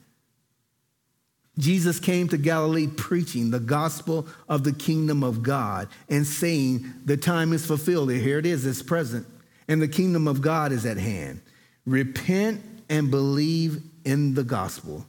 [1.59, 7.17] Jesus came to Galilee preaching the gospel of the kingdom of God and saying, The
[7.17, 8.11] time is fulfilled.
[8.11, 9.27] Here it is, it's present,
[9.69, 11.43] and the kingdom of God is at hand.
[11.85, 15.07] Repent and believe in the gospel.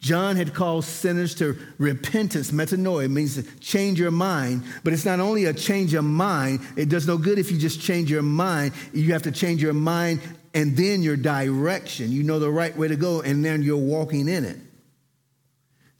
[0.00, 2.50] John had called sinners to repentance.
[2.50, 6.60] Metanoia means to change your mind, but it's not only a change of mind.
[6.76, 8.72] It does no good if you just change your mind.
[8.92, 10.20] You have to change your mind
[10.54, 12.10] and then your direction.
[12.10, 14.58] You know the right way to go, and then you're walking in it.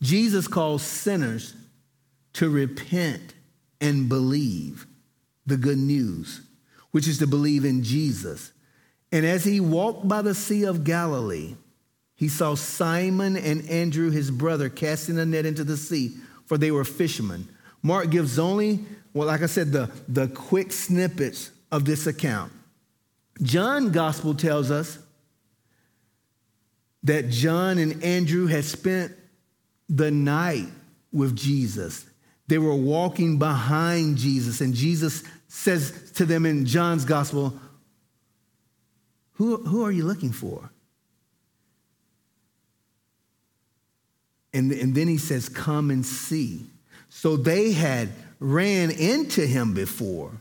[0.03, 1.55] Jesus calls sinners
[2.35, 3.35] to repent
[3.81, 4.87] and believe
[5.47, 6.41] the good news,
[6.91, 8.53] which is to believe in Jesus.
[9.13, 11.55] And as he walked by the Sea of Galilee,
[12.17, 16.71] he saw Simon and Andrew, his brother, casting a net into the sea, for they
[16.71, 17.49] were fishermen.
[17.83, 22.53] Mark gives only, well, like I said, the, the quick snippets of this account.
[23.43, 24.99] John gospel tells us
[27.03, 29.13] that John and Andrew had spent
[29.93, 30.69] the night
[31.13, 32.07] with Jesus.
[32.49, 37.55] They were walking behind Jesus, and Jesus says to them in John's gospel,
[39.35, 40.71] Who, who are you looking for?
[44.55, 46.67] And, and then he says, Come and see.
[47.11, 48.09] So they had
[48.41, 50.33] ran into him before,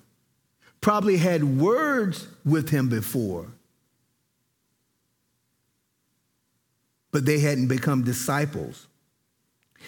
[0.79, 3.47] probably had words with him before,
[7.11, 8.87] but they hadn't become disciples.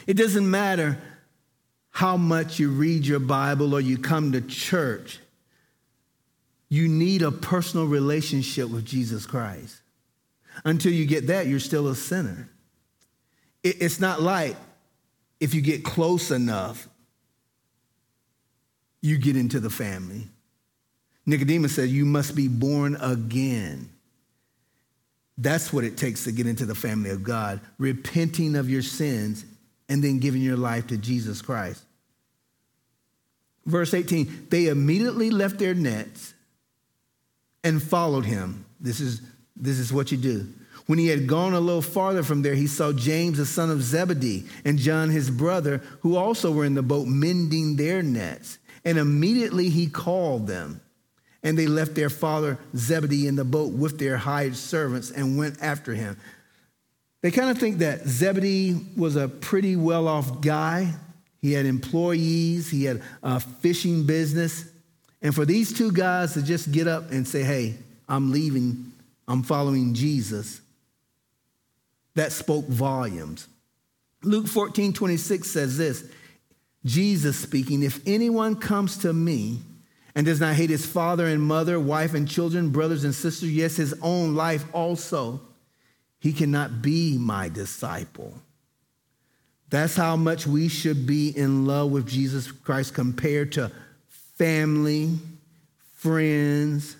[0.07, 0.97] It doesn't matter
[1.93, 5.19] how much you read your Bible or you come to church,
[6.67, 9.79] you need a personal relationship with Jesus Christ.
[10.65, 12.49] Until you get that, you're still a sinner.
[13.63, 14.55] It's not like
[15.39, 16.87] if you get close enough,
[19.01, 20.27] you get into the family.
[21.25, 23.89] Nicodemus said, You must be born again.
[25.37, 29.45] That's what it takes to get into the family of God, repenting of your sins
[29.89, 31.83] and then giving your life to Jesus Christ.
[33.65, 36.33] Verse 18, they immediately left their nets
[37.63, 38.65] and followed him.
[38.79, 39.21] This is,
[39.55, 40.47] this is what you do.
[40.85, 43.81] When he had gone a little farther from there, he saw James, the son of
[43.81, 48.57] Zebedee, and John, his brother, who also were in the boat mending their nets.
[48.83, 50.81] And immediately he called them.
[51.41, 55.61] And they left their father Zebedee in the boat with their hired servants and went
[55.61, 56.17] after him.
[57.23, 60.93] They kind of think that Zebedee was a pretty well off guy.
[61.41, 64.69] He had employees, he had a fishing business.
[65.21, 67.77] And for these two guys to just get up and say, Hey,
[68.09, 68.91] I'm leaving,
[69.25, 70.59] I'm following Jesus,
[72.15, 73.47] that spoke volumes.
[74.21, 76.03] Luke 14, 26 says this
[76.85, 79.59] Jesus speaking, If anyone comes to me
[80.13, 83.77] and does not hate his father and mother, wife and children, brothers and sisters, yes,
[83.77, 85.39] his own life also,
[86.23, 88.33] he cannot be my disciple.
[89.69, 93.69] That's how much we should be in love with Jesus Christ compared to
[94.07, 95.17] family,
[95.95, 96.95] friends,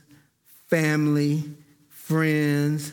[0.67, 1.41] family,
[1.87, 2.91] friends,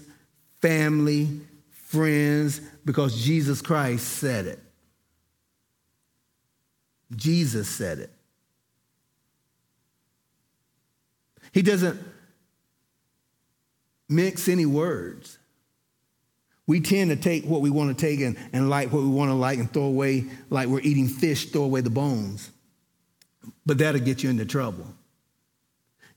[0.61, 1.40] family,
[1.73, 4.61] friends, because Jesus Christ said it.
[7.16, 8.11] Jesus said it.
[11.51, 12.01] He doesn't
[14.09, 15.39] mix any words.
[16.71, 19.29] We tend to take what we want to take and, and like what we want
[19.29, 22.48] to like and throw away, like we're eating fish, throw away the bones.
[23.66, 24.87] But that'll get you into trouble.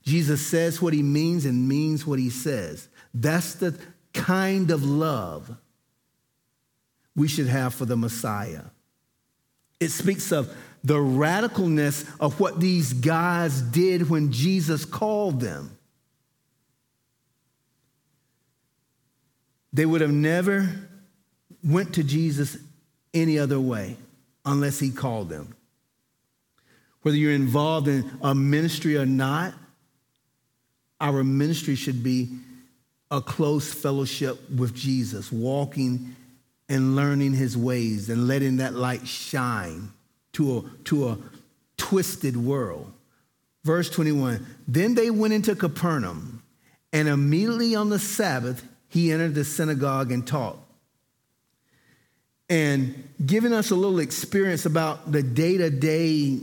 [0.04, 2.86] Jesus says what he means and means what he says.
[3.12, 3.76] That's the
[4.12, 5.56] kind of love
[7.16, 8.62] we should have for the Messiah.
[9.80, 15.76] It speaks of the radicalness of what these guys did when Jesus called them.
[19.74, 20.70] They would have never
[21.62, 22.56] went to Jesus
[23.12, 23.96] any other way
[24.46, 25.54] unless he called them.
[27.02, 29.52] Whether you're involved in a ministry or not,
[31.00, 32.30] our ministry should be
[33.10, 36.14] a close fellowship with Jesus, walking
[36.68, 39.92] and learning his ways and letting that light shine
[40.34, 41.18] to a, to a
[41.76, 42.92] twisted world.
[43.64, 46.42] Verse 21 Then they went into Capernaum,
[46.92, 50.56] and immediately on the Sabbath, he entered the synagogue and taught.
[52.48, 56.38] And giving us a little experience about the day to day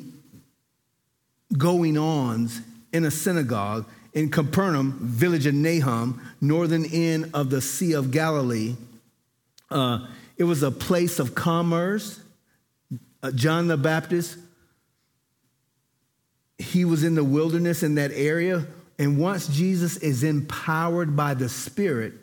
[1.58, 2.60] going ons
[2.91, 8.76] in a synagogue in Capernaum, village of Nahum, northern end of the Sea of Galilee.
[9.70, 12.20] Uh, it was a place of commerce.
[13.24, 14.38] Uh, John the Baptist,
[16.58, 18.68] he was in the wilderness in that area.
[18.99, 22.16] And once Jesus is empowered by the Spirit,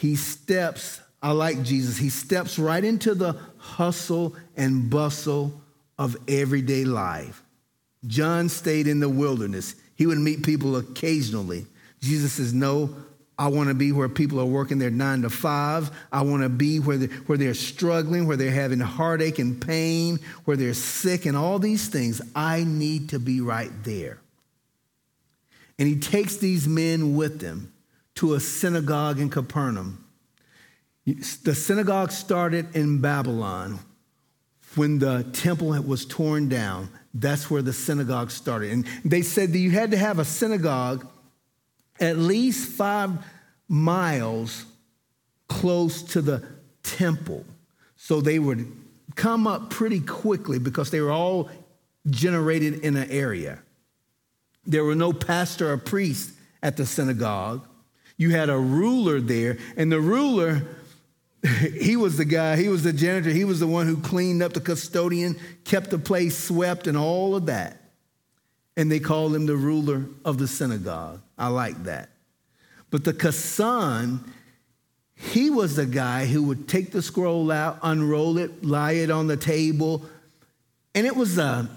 [0.00, 5.60] he steps, I like Jesus, he steps right into the hustle and bustle
[5.98, 7.42] of everyday life.
[8.06, 9.74] John stayed in the wilderness.
[9.96, 11.66] He would meet people occasionally.
[12.00, 12.96] Jesus says, No,
[13.38, 15.90] I want to be where people are working their nine to five.
[16.10, 20.18] I want to be where they're, where they're struggling, where they're having heartache and pain,
[20.46, 22.22] where they're sick, and all these things.
[22.34, 24.18] I need to be right there.
[25.78, 27.70] And he takes these men with him
[28.20, 30.04] to a synagogue in Capernaum.
[31.06, 33.78] The synagogue started in Babylon
[34.74, 36.90] when the temple was torn down.
[37.14, 38.72] That's where the synagogue started.
[38.72, 41.08] And they said that you had to have a synagogue
[41.98, 43.12] at least five
[43.66, 44.66] miles
[45.48, 46.44] close to the
[46.82, 47.46] temple.
[47.96, 48.70] So they would
[49.14, 51.48] come up pretty quickly because they were all
[52.10, 53.60] generated in an area.
[54.66, 57.66] There were no pastor or priest at the synagogue.
[58.20, 60.60] You had a ruler there, and the ruler
[61.78, 64.52] he was the guy, he was the janitor, he was the one who cleaned up
[64.52, 67.80] the custodian, kept the place swept, and all of that.
[68.76, 71.22] And they called him the ruler of the synagogue.
[71.38, 72.10] I like that.
[72.90, 74.20] But the Kassan,
[75.14, 79.28] he was the guy who would take the scroll out, unroll it, lie it on
[79.28, 80.04] the table.
[80.94, 81.70] And it was a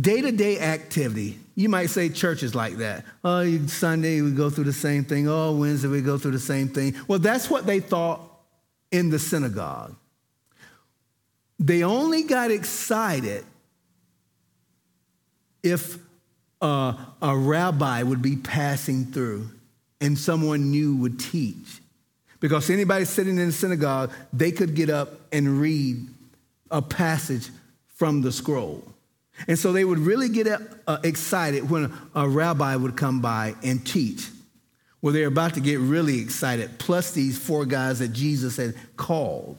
[0.00, 1.40] day to day activity.
[1.54, 3.04] You might say churches like that.
[3.22, 5.28] Oh, Sunday we go through the same thing.
[5.28, 6.94] Oh, Wednesday we go through the same thing.
[7.08, 8.20] Well, that's what they thought
[8.90, 9.94] in the synagogue.
[11.58, 13.44] They only got excited
[15.62, 15.98] if
[16.60, 19.48] uh, a rabbi would be passing through
[20.00, 21.80] and someone new would teach.
[22.40, 26.08] Because anybody sitting in the synagogue, they could get up and read
[26.70, 27.50] a passage
[27.94, 28.82] from the scroll.
[29.48, 30.46] And so they would really get
[30.86, 34.28] uh, excited when a, rabbi would come by and teach.
[35.00, 39.58] Well, they're about to get really excited, plus these four guys that Jesus had called.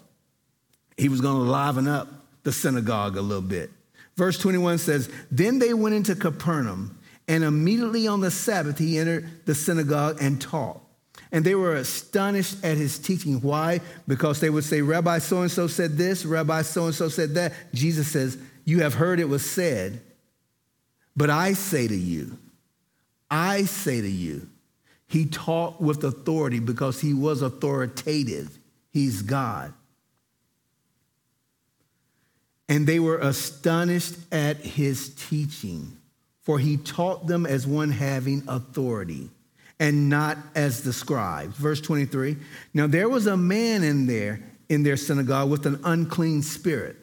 [0.98, 2.08] He was going to liven up
[2.44, 3.72] the synagogue a little bit.
[4.16, 9.28] Verse 21 says, Then they went into Capernaum, and immediately on the Sabbath he entered
[9.46, 10.80] the synagogue and taught.
[11.32, 13.42] And they were astonished at his teaching.
[13.42, 13.82] Why?
[14.08, 17.34] Because they would say, Rabbi so and so said this, Rabbi so and so said
[17.34, 17.54] that.
[17.74, 20.02] Jesus says, you have heard it was said,
[21.16, 22.38] but I say to you,
[23.30, 24.48] I say to you,
[25.08, 28.58] he taught with authority because he was authoritative.
[28.92, 29.74] He's God.
[32.70, 35.98] And they were astonished at his teaching,
[36.42, 39.30] for he taught them as one having authority
[39.80, 41.56] and not as the scribes.
[41.58, 42.38] Verse 23
[42.74, 47.03] Now there was a man in there, in their synagogue, with an unclean spirit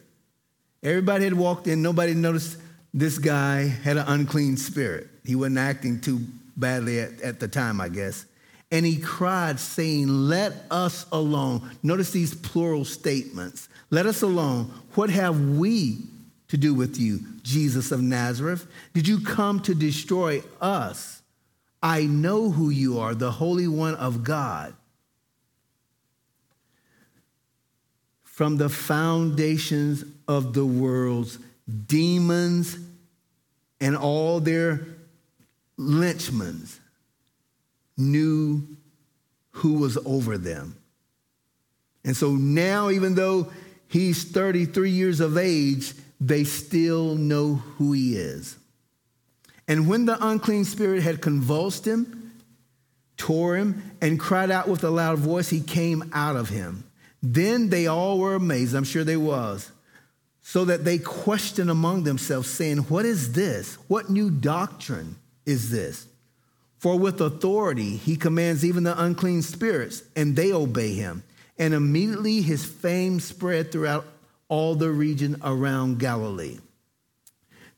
[0.83, 2.57] Everybody had walked in, nobody noticed
[2.93, 5.07] this guy had an unclean spirit.
[5.23, 6.21] He wasn't acting too
[6.57, 8.25] badly at, at the time, I guess.
[8.71, 11.69] And he cried, saying, Let us alone.
[11.83, 13.69] Notice these plural statements.
[13.89, 14.71] Let us alone.
[14.95, 15.99] What have we
[16.47, 18.65] to do with you, Jesus of Nazareth?
[18.93, 21.21] Did you come to destroy us?
[21.83, 24.73] I know who you are, the Holy One of God.
[28.41, 31.37] From the foundations of the world's
[31.85, 32.75] demons
[33.79, 34.83] and all their
[35.77, 36.65] lynchmen
[37.95, 38.63] knew
[39.51, 40.75] who was over them.
[42.03, 43.51] And so now, even though
[43.87, 48.57] he's 33 years of age, they still know who he is.
[49.67, 52.31] And when the unclean spirit had convulsed him,
[53.17, 56.85] tore him, and cried out with a loud voice, he came out of him.
[57.21, 59.71] Then they all were amazed, I'm sure they was,
[60.41, 63.75] so that they questioned among themselves, saying, What is this?
[63.87, 66.07] What new doctrine is this?
[66.79, 71.23] For with authority he commands even the unclean spirits, and they obey him.
[71.59, 74.07] And immediately his fame spread throughout
[74.47, 76.57] all the region around Galilee.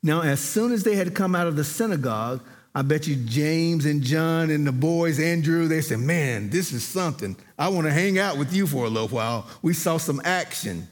[0.02, 2.42] Now, as soon as they had come out of the synagogue,
[2.76, 6.84] I bet you James and John and the boys, Andrew, they said, Man, this is
[6.84, 7.36] something.
[7.58, 9.48] I want to hang out with you for a little while.
[9.62, 10.88] We saw some action.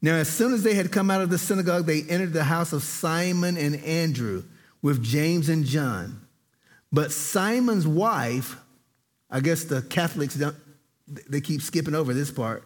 [0.00, 2.72] Now, as soon as they had come out of the synagogue, they entered the house
[2.72, 4.44] of Simon and Andrew
[4.80, 6.20] with James and John.
[6.92, 8.56] But Simon's wife,
[9.28, 10.54] I guess the Catholics don't,
[11.08, 12.64] they keep skipping over this part.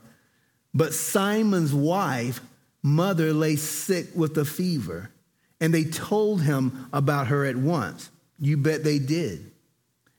[0.75, 2.41] But Simon's wife,
[2.83, 5.11] mother, lay sick with a fever,
[5.61, 8.11] and they told him about her at once.
[8.39, 9.51] You bet they did.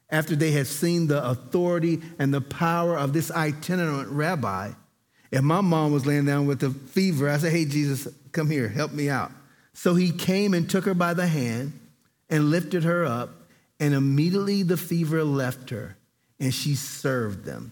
[0.09, 4.71] After they had seen the authority and the power of this itinerant rabbi,
[5.31, 8.67] if my mom was laying down with a fever, I said, Hey, Jesus, come here,
[8.67, 9.31] help me out.
[9.73, 11.79] So he came and took her by the hand
[12.29, 13.29] and lifted her up,
[13.79, 15.95] and immediately the fever left her,
[16.39, 17.71] and she served them.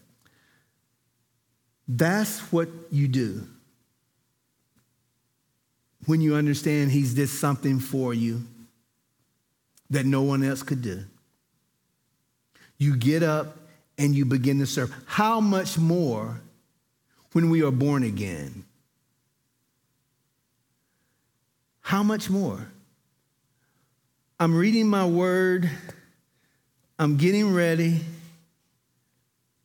[1.87, 3.47] That's what you do
[6.05, 8.45] when you understand He's did something for you
[9.89, 11.03] that no one else could do.
[12.77, 13.57] You get up
[13.97, 14.93] and you begin to serve.
[15.05, 16.41] How much more
[17.31, 18.65] when we are born again?
[21.81, 22.67] How much more?
[24.39, 25.69] I'm reading my word,
[26.99, 28.01] I'm getting ready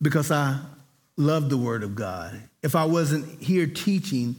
[0.01, 0.59] because I
[1.17, 2.41] love the word of God.
[2.63, 4.37] If I wasn't here teaching,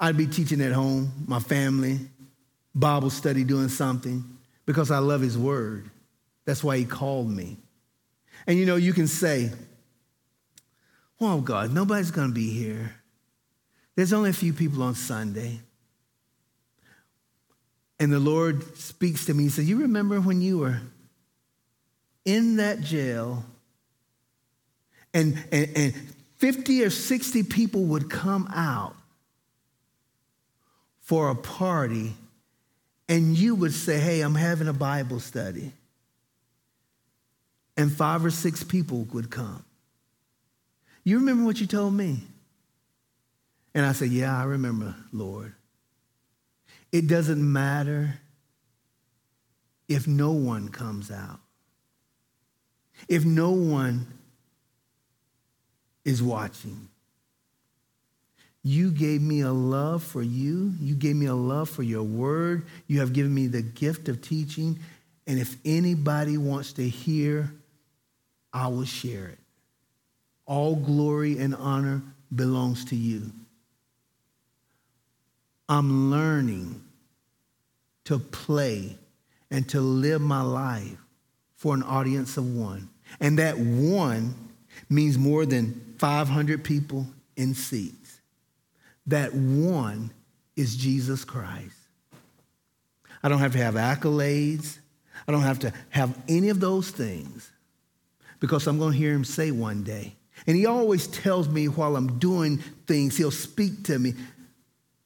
[0.00, 1.98] I'd be teaching at home, my family,
[2.74, 4.24] Bible study, doing something
[4.66, 5.90] because I love his word.
[6.44, 7.58] That's why he called me.
[8.46, 9.50] And you know, you can say,
[11.20, 12.96] Oh, God, nobody's going to be here.
[13.94, 15.60] There's only a few people on Sunday.
[18.00, 19.44] And the Lord speaks to me.
[19.44, 20.80] He said, You remember when you were
[22.24, 23.44] in that jail
[25.14, 25.94] and, and, and
[26.38, 28.96] 50 or 60 people would come out
[31.00, 32.14] for a party
[33.12, 35.74] and you would say, Hey, I'm having a Bible study.
[37.76, 39.62] And five or six people would come.
[41.04, 42.22] You remember what you told me?
[43.74, 45.52] And I said, Yeah, I remember, Lord.
[46.90, 48.18] It doesn't matter
[49.90, 51.40] if no one comes out,
[53.08, 54.06] if no one
[56.02, 56.88] is watching.
[58.64, 60.72] You gave me a love for you.
[60.80, 62.64] You gave me a love for your word.
[62.86, 64.78] You have given me the gift of teaching.
[65.26, 67.52] And if anybody wants to hear,
[68.52, 69.38] I will share it.
[70.46, 72.02] All glory and honor
[72.34, 73.32] belongs to you.
[75.68, 76.82] I'm learning
[78.04, 78.96] to play
[79.50, 80.96] and to live my life
[81.56, 82.88] for an audience of one.
[83.20, 84.34] And that one
[84.88, 87.06] means more than 500 people
[87.36, 88.01] in seats.
[89.06, 90.12] That one
[90.56, 91.76] is Jesus Christ.
[93.22, 94.78] I don't have to have accolades.
[95.26, 97.50] I don't have to have any of those things
[98.40, 100.16] because I'm going to hear him say one day.
[100.46, 104.14] And he always tells me while I'm doing things, he'll speak to me,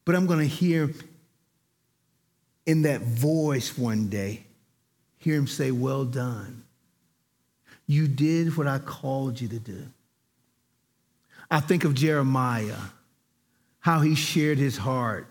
[0.05, 0.91] but I'm going to hear
[2.65, 4.47] in that voice one day,
[5.19, 6.65] hear him say, Well done.
[7.87, 9.87] You did what I called you to do.
[11.51, 12.75] I think of Jeremiah
[13.87, 15.29] how he shared his heart.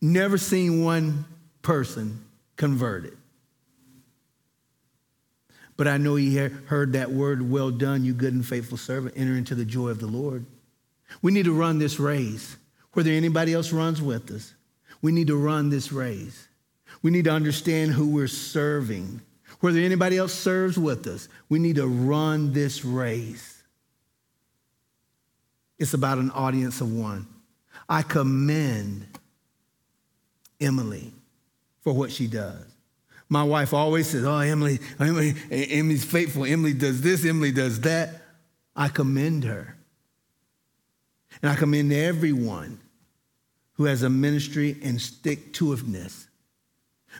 [0.00, 1.24] Never seen one
[1.62, 3.18] person converted.
[5.76, 9.36] But I know he heard that word, well done, you good and faithful servant, enter
[9.36, 10.46] into the joy of the Lord.
[11.20, 12.56] We need to run this race,
[12.92, 14.54] whether anybody else runs with us.
[15.02, 16.46] We need to run this race.
[17.02, 19.22] We need to understand who we're serving.
[19.58, 23.57] Whether anybody else serves with us, we need to run this race.
[25.78, 27.26] It's about an audience of one.
[27.88, 29.06] I commend
[30.60, 31.12] Emily
[31.80, 32.64] for what she does.
[33.28, 36.44] My wife always says, Oh, Emily, Emily, Emily's faithful.
[36.44, 38.22] Emily does this, Emily does that.
[38.74, 39.76] I commend her.
[41.42, 42.80] And I commend everyone
[43.74, 46.26] who has a ministry and stick to itiveness.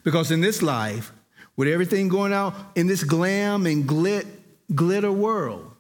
[0.03, 1.13] Because in this life,
[1.57, 4.27] with everything going out in this glam and glit,
[4.75, 5.71] glitter world,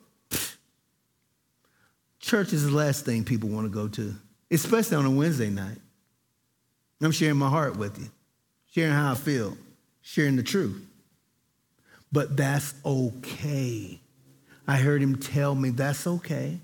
[2.28, 4.14] Church is the last thing people want to go to,
[4.50, 5.78] especially on a Wednesday night.
[7.00, 8.10] I'm sharing my heart with you,
[8.70, 9.56] sharing how I feel,
[10.02, 10.78] sharing the truth.
[12.12, 13.98] But that's okay.
[14.66, 16.58] I heard him tell me that's okay.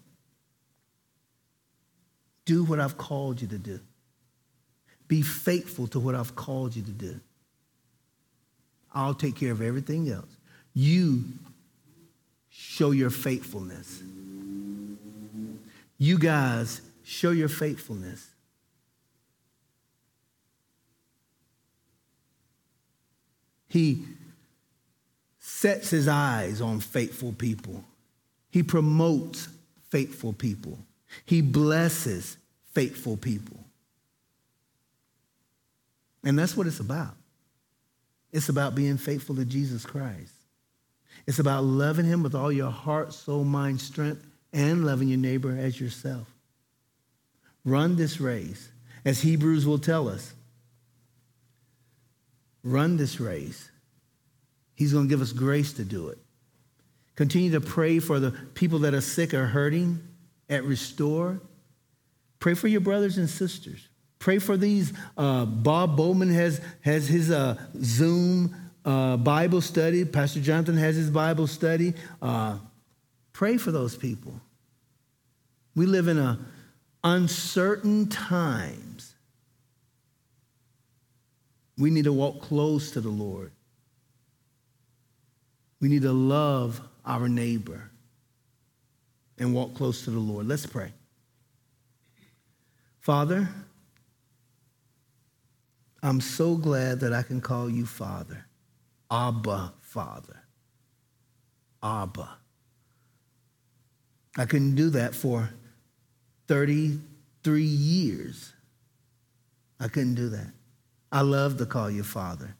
[2.44, 3.80] Do what I've called you to do.
[5.08, 7.20] Be faithful to what I've called you to do.
[8.92, 10.28] I'll take care of everything else.
[10.74, 11.24] You
[12.50, 14.02] show your faithfulness.
[15.98, 18.26] You guys show your faithfulness.
[23.68, 24.04] He
[25.38, 27.84] sets his eyes on faithful people.
[28.50, 29.48] He promotes
[29.90, 30.78] faithful people.
[31.24, 32.36] He blesses
[32.72, 33.58] faithful people.
[36.22, 37.16] And that's what it's about.
[38.32, 40.34] It's about being faithful to Jesus Christ.
[41.26, 45.54] It's about loving him with all your heart, soul, mind, strength, and loving your neighbor
[45.58, 46.28] as yourself.
[47.64, 48.70] Run this race,
[49.04, 50.32] as Hebrews will tell us.
[52.62, 53.70] Run this race.
[54.74, 56.18] He's going to give us grace to do it.
[57.16, 60.00] Continue to pray for the people that are sick or hurting
[60.48, 61.40] at Restore.
[62.38, 63.88] Pray for your brothers and sisters.
[64.18, 64.92] Pray for these.
[65.16, 70.04] Uh, Bob Bowman has, has his uh, Zoom uh, Bible study.
[70.04, 71.94] Pastor Jonathan has his Bible study.
[73.34, 74.40] Pray for those people.
[75.74, 76.38] We live in a
[77.02, 79.14] uncertain times.
[81.76, 83.50] We need to walk close to the Lord.
[85.80, 87.90] We need to love our neighbor
[89.36, 90.46] and walk close to the Lord.
[90.46, 90.92] Let's pray.
[93.00, 93.48] Father,
[96.04, 98.46] I'm so glad that I can call you Father.
[99.10, 100.44] Abba, Father.
[101.82, 102.38] Abba.
[104.36, 105.48] I couldn't do that for
[106.48, 108.52] 33 years.
[109.78, 110.50] I couldn't do that.
[111.12, 112.54] I love to call you Father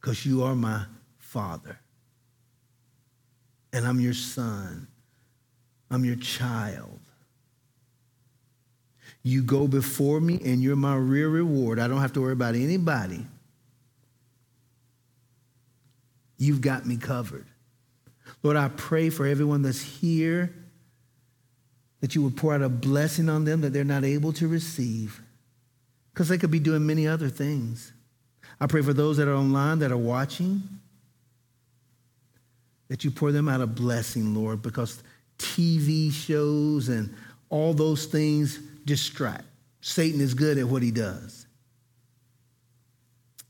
[0.00, 0.84] because you are my
[1.18, 1.78] Father.
[3.72, 4.86] And I'm your son.
[5.90, 7.00] I'm your child.
[9.22, 11.78] You go before me, and you're my real reward.
[11.78, 13.26] I don't have to worry about anybody.
[16.36, 17.46] You've got me covered.
[18.44, 20.54] Lord, I pray for everyone that's here
[22.00, 25.22] that you would pour out a blessing on them that they're not able to receive
[26.12, 27.90] because they could be doing many other things.
[28.60, 30.62] I pray for those that are online that are watching
[32.88, 35.02] that you pour them out a blessing, Lord, because
[35.38, 37.14] TV shows and
[37.48, 39.44] all those things distract.
[39.80, 41.46] Satan is good at what he does.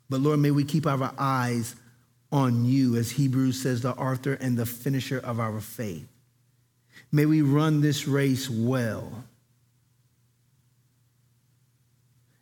[0.08, 1.74] But Lord, may we keep our eyes
[2.34, 6.08] on you, as Hebrews says, the author and the finisher of our faith.
[7.12, 9.24] May we run this race well.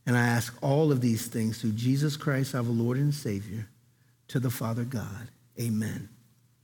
[0.06, 3.68] And I ask all of these things through Jesus Christ, our Lord and Savior,
[4.28, 5.28] to the Father God.
[5.60, 6.08] Amen.